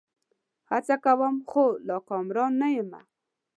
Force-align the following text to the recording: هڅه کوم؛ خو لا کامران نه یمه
هڅه 0.71 0.95
کوم؛ 1.03 1.35
خو 1.49 1.63
لا 1.87 1.97
کامران 2.07 2.51
نه 2.61 2.67
یمه 2.75 3.01